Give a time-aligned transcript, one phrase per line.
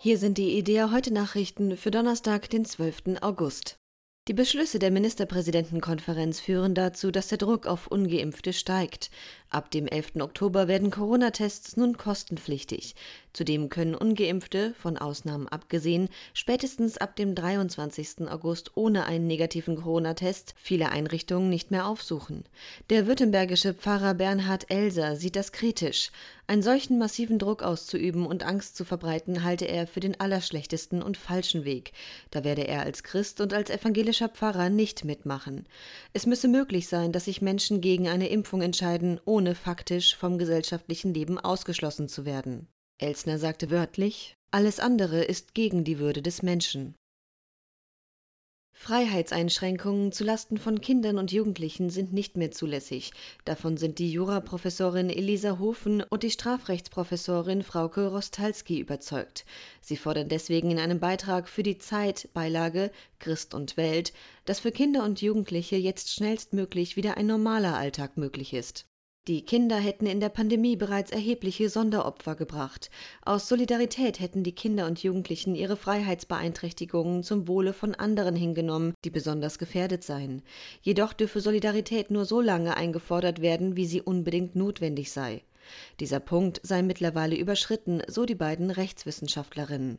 [0.00, 3.20] Hier sind die IDEA heute Nachrichten für Donnerstag, den 12.
[3.20, 3.80] August.
[4.28, 9.10] Die Beschlüsse der Ministerpräsidentenkonferenz führen dazu, dass der Druck auf ungeimpfte steigt.
[9.50, 10.16] Ab dem 11.
[10.20, 12.94] Oktober werden Corona-Tests nun kostenpflichtig.
[13.32, 18.28] Zudem können ungeimpfte, von Ausnahmen abgesehen, spätestens ab dem 23.
[18.28, 22.44] August ohne einen negativen Corona-Test viele Einrichtungen nicht mehr aufsuchen.
[22.90, 26.10] Der württembergische Pfarrer Bernhard Elser sieht das kritisch.
[26.50, 31.18] Einen solchen massiven Druck auszuüben und Angst zu verbreiten, halte er für den allerschlechtesten und
[31.18, 31.92] falschen Weg.
[32.30, 35.66] Da werde er als Christ und als evangelischer Pfarrer nicht mitmachen.
[36.14, 41.14] Es müsse möglich sein, dass sich Menschen gegen eine Impfung entscheiden, ohne faktisch vom gesellschaftlichen
[41.14, 42.68] Leben ausgeschlossen zu werden.
[42.98, 46.94] Elsner sagte wörtlich Alles andere ist gegen die Würde des Menschen.
[48.80, 53.10] Freiheitseinschränkungen zulasten von Kindern und Jugendlichen sind nicht mehr zulässig.
[53.44, 59.44] Davon sind die Juraprofessorin Elisa Hofen und die Strafrechtsprofessorin Frauke Rostalski überzeugt.
[59.80, 64.12] Sie fordern deswegen in einem Beitrag für die Zeit Beilage Christ und Welt,
[64.44, 68.86] dass für Kinder und Jugendliche jetzt schnellstmöglich wieder ein normaler Alltag möglich ist.
[69.28, 72.88] Die Kinder hätten in der Pandemie bereits erhebliche Sonderopfer gebracht.
[73.22, 79.10] Aus Solidarität hätten die Kinder und Jugendlichen ihre Freiheitsbeeinträchtigungen zum Wohle von anderen hingenommen, die
[79.10, 80.40] besonders gefährdet seien.
[80.80, 85.42] Jedoch dürfe Solidarität nur so lange eingefordert werden, wie sie unbedingt notwendig sei.
[86.00, 89.98] Dieser Punkt sei mittlerweile überschritten, so die beiden Rechtswissenschaftlerinnen.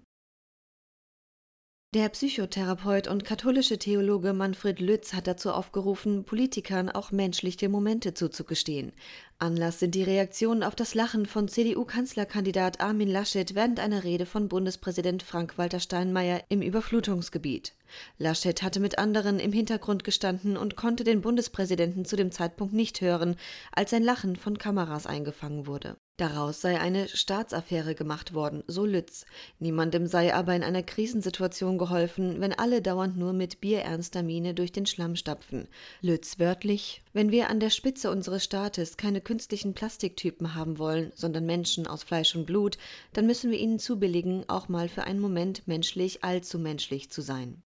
[1.96, 8.92] Der Psychotherapeut und katholische Theologe Manfred Lütz hat dazu aufgerufen, Politikern auch menschliche Momente zuzugestehen.
[9.40, 14.50] Anlass sind die Reaktionen auf das Lachen von CDU-Kanzlerkandidat Armin Laschet während einer Rede von
[14.50, 17.74] Bundespräsident Frank-Walter Steinmeier im Überflutungsgebiet.
[18.20, 23.02] Laschet hatte mit anderen im Hintergrund gestanden und konnte den Bundespräsidenten zu dem Zeitpunkt nicht
[23.02, 23.36] hören,
[23.72, 25.98] als sein Lachen von Kameras eingefangen wurde.
[26.20, 29.26] Daraus sei eine Staatsaffäre gemacht worden, so Lütz.
[29.60, 34.74] Niemandem sei aber in einer Krisensituation geholfen, wenn alle dauernd nur mit bierernster Miene durch
[34.74, 35.70] den Schlamm stapfen.
[36.02, 41.46] Lütz wörtlich, wenn wir an der Spitze unseres Staates keine künstlichen Plastiktypen haben wollen, sondern
[41.46, 42.78] Menschen aus Fleisch und Blut,
[43.14, 47.64] dann müssen wir ihnen zubilligen, auch mal für einen Moment menschlich allzu menschlich zu sein.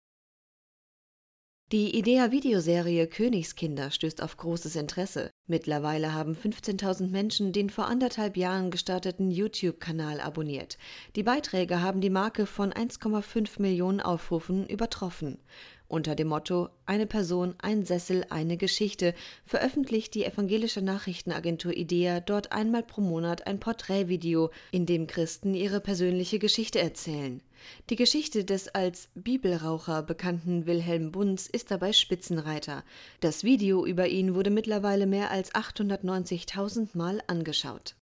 [1.73, 5.31] Die IDEA-Videoserie Königskinder stößt auf großes Interesse.
[5.47, 10.77] Mittlerweile haben 15.000 Menschen den vor anderthalb Jahren gestarteten YouTube-Kanal abonniert.
[11.17, 15.39] Die Beiträge haben die Marke von 1,5 Millionen Aufrufen übertroffen.
[15.89, 19.13] Unter dem Motto Eine Person, ein Sessel, eine Geschichte
[19.45, 25.79] veröffentlicht die evangelische Nachrichtenagentur IDEA dort einmal pro Monat ein Porträtvideo, in dem Christen ihre
[25.79, 27.41] persönliche Geschichte erzählen.
[27.89, 32.83] Die Geschichte des als Bibelraucher bekannten Wilhelm Bunz ist dabei Spitzenreiter.
[33.21, 37.95] Das Video über ihn wurde mittlerweile mehr als 890.000 Mal angeschaut.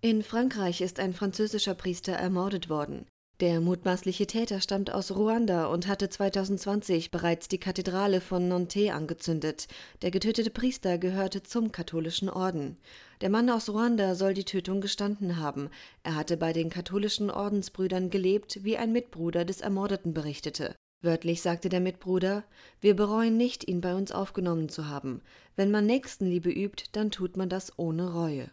[0.00, 3.06] In Frankreich ist ein französischer Priester ermordet worden.
[3.40, 9.68] Der mutmaßliche Täter stammt aus Ruanda und hatte 2020 bereits die Kathedrale von Nantes angezündet.
[10.00, 12.78] Der getötete Priester gehörte zum katholischen Orden.
[13.20, 15.68] Der Mann aus Ruanda soll die Tötung gestanden haben.
[16.02, 20.74] Er hatte bei den katholischen Ordensbrüdern gelebt, wie ein Mitbruder des Ermordeten berichtete.
[21.02, 22.42] Wörtlich sagte der Mitbruder,
[22.80, 25.20] wir bereuen nicht, ihn bei uns aufgenommen zu haben.
[25.56, 28.50] Wenn man Nächstenliebe übt, dann tut man das ohne Reue.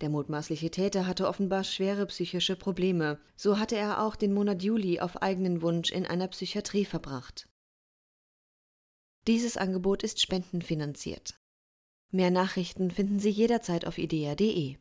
[0.00, 3.18] Der mutmaßliche Täter hatte offenbar schwere psychische Probleme.
[3.36, 7.48] So hatte er auch den Monat Juli auf eigenen Wunsch in einer Psychiatrie verbracht.
[9.26, 11.38] Dieses Angebot ist spendenfinanziert.
[12.10, 14.76] Mehr Nachrichten finden Sie jederzeit auf idea.de.